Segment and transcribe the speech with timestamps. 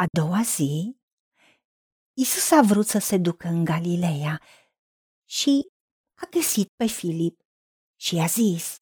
[0.00, 0.96] A doua zi,
[2.12, 4.40] Isus a vrut să se ducă în Galileea
[5.24, 5.70] și
[6.14, 7.40] a găsit pe Filip
[7.96, 8.76] și i-a zis,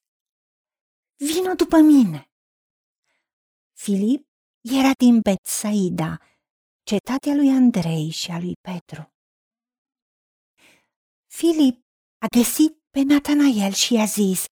[1.16, 2.30] Vino după mine!
[3.72, 4.28] Filip
[4.60, 6.18] era din Betsaida,
[6.82, 9.12] cetatea lui Andrei și a lui Petru.
[11.26, 11.86] Filip
[12.18, 14.44] a găsit pe Natanael și i-a zis,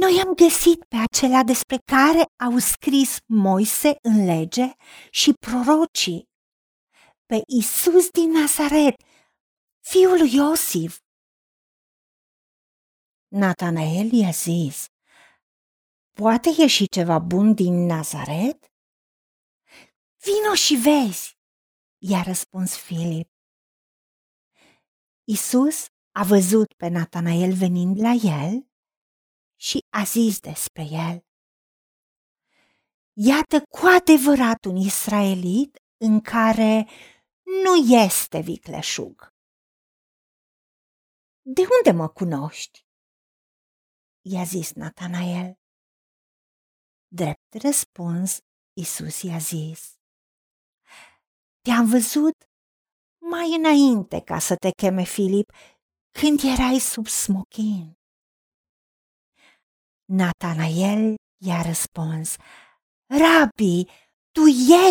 [0.00, 4.72] Noi am găsit pe acela despre care au scris Moise în lege
[5.10, 6.28] și prorocii,
[7.26, 8.94] pe Isus din Nazaret,
[9.80, 10.98] fiul lui Iosif.
[13.28, 14.86] Natanael i-a zis,
[16.12, 18.72] Poate ieși ceva bun din Nazaret?
[20.16, 21.38] Vino și vezi,
[21.98, 23.30] i-a răspuns Filip.
[25.24, 28.74] Isus a văzut pe Natanael venind la el
[29.56, 31.24] și a zis despre el.
[33.12, 36.88] Iată cu adevărat un israelit în care
[37.64, 39.34] nu este vicleșug.
[41.42, 42.84] De unde mă cunoști?
[44.20, 45.58] i-a zis Natanael.
[47.08, 48.38] Drept răspuns,
[48.72, 49.98] Isus i-a zis,
[51.60, 52.36] Te-am văzut
[53.18, 55.52] mai înainte ca să te cheme Filip,
[56.10, 57.95] când erai sub smochin.
[60.08, 62.36] Natanael i-a răspuns,
[63.06, 63.84] Rabi,
[64.30, 64.40] tu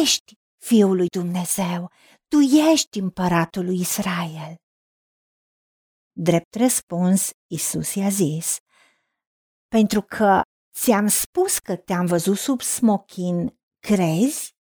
[0.01, 1.91] ești Fiul lui Dumnezeu,
[2.27, 2.37] tu
[2.71, 4.55] ești împăratul lui Israel.
[6.11, 8.57] Drept răspuns, Isus i-a zis,
[9.67, 10.41] pentru că
[10.77, 14.53] ți-am spus că te-am văzut sub smochin, crezi?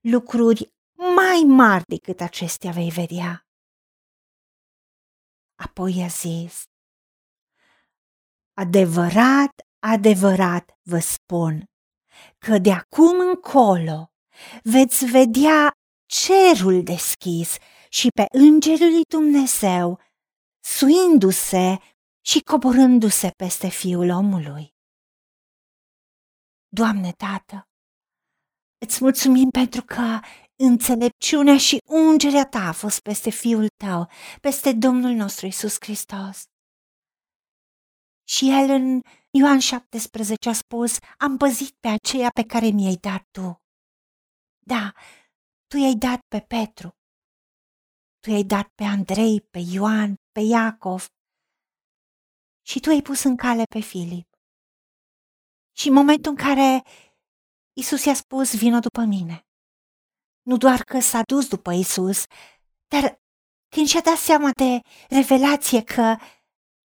[0.00, 0.72] Lucruri
[1.14, 3.46] mai mari decât acestea vei vedea.
[5.54, 6.62] Apoi i-a zis,
[8.54, 11.64] Adevărat, adevărat vă spun
[12.38, 14.12] că de acum încolo
[14.62, 15.70] veți vedea
[16.06, 17.56] cerul deschis
[17.88, 20.00] și pe îngerul lui Dumnezeu
[20.64, 21.78] suindu-se
[22.26, 24.74] și coborându-se peste fiul omului.
[26.68, 27.68] Doamne, Tată,
[28.86, 30.20] îți mulțumim pentru că
[30.56, 34.08] înțelepciunea și ungerea ta a fost peste fiul tău,
[34.40, 36.42] peste Domnul nostru Isus Hristos.
[38.34, 39.00] Și el în
[39.30, 43.62] Ioan 17 a spus, am păzit pe aceea pe care mi-ai dat tu.
[44.58, 44.92] Da,
[45.66, 46.88] tu i-ai dat pe Petru,
[48.20, 51.06] tu i-ai dat pe Andrei, pe Ioan, pe Iacov
[52.66, 54.28] și tu ai pus în cale pe Filip.
[55.76, 56.82] Și în momentul în care
[57.72, 59.46] Isus i-a spus, vină după mine,
[60.42, 62.24] nu doar că s-a dus după Isus,
[62.86, 63.20] dar
[63.68, 66.16] când și-a dat seama de revelație că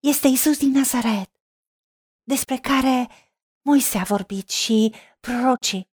[0.00, 1.33] este Isus din Nazaret,
[2.24, 3.08] despre care
[3.62, 5.88] Moise a vorbit și prorocii,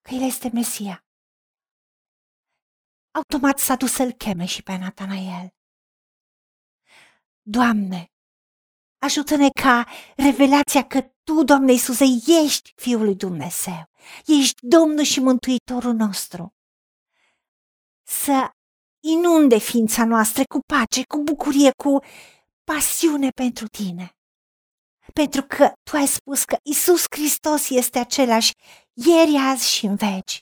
[0.00, 1.06] că El este Mesia.
[3.10, 5.48] Automat s-a dus să-l cheme și pe Natanael.
[7.42, 8.12] Doamne,
[8.98, 9.86] ajută-ne ca
[10.16, 12.04] revelația că Tu, Doamne Iisuse,
[12.44, 13.90] ești Fiul lui Dumnezeu,
[14.26, 16.54] ești Domnul și Mântuitorul nostru.
[18.02, 18.50] Să
[19.00, 21.98] inunde ființa noastră cu pace, cu bucurie, cu
[22.64, 24.17] pasiune pentru Tine.
[25.22, 28.52] Pentru că Tu ai spus că Isus Hristos este același
[28.92, 30.40] ieri, azi și în veci.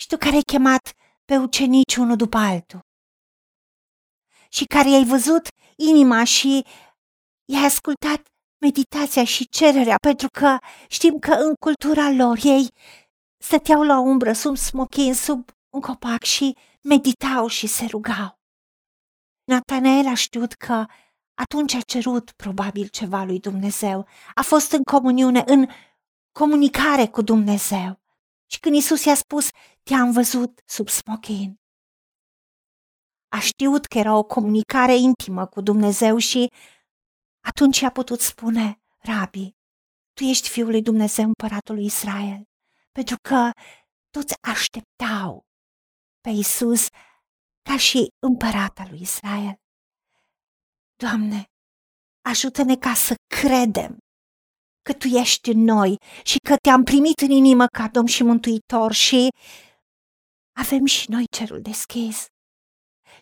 [0.00, 0.92] Și Tu care ai chemat
[1.24, 2.80] pe ucenici unul după altul
[4.48, 6.64] și care i-ai văzut inima și
[7.52, 8.20] i-ai ascultat
[8.60, 10.56] meditația și cererea, pentru că
[10.88, 12.68] știm că în cultura lor ei
[13.44, 18.38] stăteau la umbră, sub smochin, sub un copac și meditau și se rugau.
[19.44, 20.86] Natanael a știut că
[21.38, 25.66] atunci a cerut probabil ceva lui Dumnezeu, a fost în comuniune, în
[26.32, 28.00] comunicare cu Dumnezeu.
[28.46, 29.48] Și când Isus i-a spus,
[29.82, 31.60] te-am văzut sub smochin,
[33.28, 36.52] a știut că era o comunicare intimă cu Dumnezeu și
[37.40, 39.54] atunci a putut spune, Rabi,
[40.12, 42.42] tu ești Fiul lui Dumnezeu, împăratul lui Israel,
[42.92, 43.50] pentru că
[44.10, 45.46] toți așteptau
[46.20, 46.88] pe Isus
[47.62, 49.56] ca și împărata lui Israel.
[51.02, 51.44] Doamne,
[52.24, 53.98] ajută-ne ca să credem
[54.82, 58.92] că Tu ești în noi și că Te-am primit în inimă ca Domn și Mântuitor
[58.92, 59.28] și
[60.56, 62.26] avem și noi cerul deschis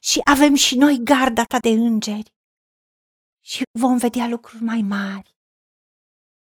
[0.00, 2.30] și avem și noi garda Ta de îngeri
[3.44, 5.34] și vom vedea lucruri mai mari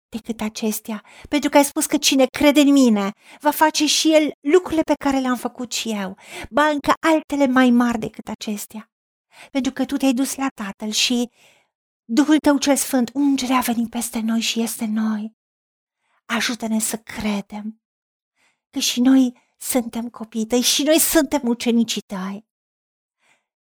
[0.10, 4.32] decât acestea, pentru că ai spus că cine crede în mine va face și el
[4.54, 6.18] lucrurile pe care le-am făcut și eu,
[6.50, 8.90] ba încă altele mai mari decât acestea,
[9.52, 11.30] pentru că tu te-ai dus la Tatăl și
[12.08, 15.36] Duhul tău cel sfânt, ungerea a venit peste noi și este noi.
[16.26, 17.82] Ajută-ne să credem
[18.70, 22.46] că și noi suntem copii tăi și noi suntem ucenicii tăi.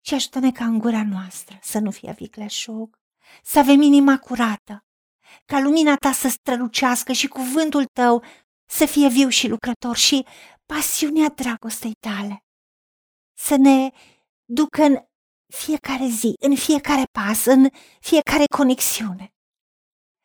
[0.01, 2.99] Și ajută-ne ca în gura noastră să nu fie vicleșug,
[3.43, 4.85] să avem inima curată,
[5.45, 8.23] ca lumina ta să strălucească și cuvântul tău
[8.65, 10.25] să fie viu și lucrător și
[10.65, 12.43] pasiunea dragostei tale
[13.33, 13.91] să ne
[14.45, 15.06] ducă în
[15.47, 19.31] fiecare zi, în fiecare pas, în fiecare conexiune.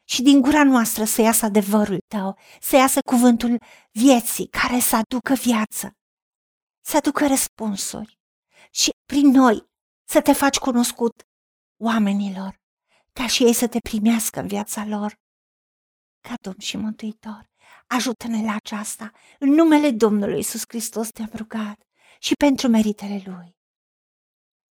[0.04, 3.58] Și din gura noastră să iasă adevărul tău, să iasă cuvântul
[3.90, 5.96] vieții care să aducă viață,
[6.84, 8.18] să aducă răspunsuri
[8.70, 9.70] și prin noi
[10.08, 11.22] să te faci cunoscut
[11.80, 12.60] oamenilor,
[13.12, 15.20] ca și ei să te primească în viața lor.
[16.20, 17.50] Ca Domn și Mântuitor,
[17.86, 19.10] ajută-ne la aceasta.
[19.38, 21.80] În numele Domnului Isus Hristos te-am rugat
[22.18, 23.56] și pentru meritele Lui.